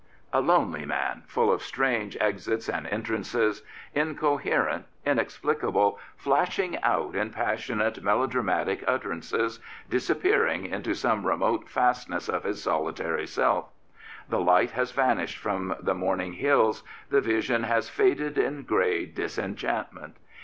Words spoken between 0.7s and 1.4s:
man,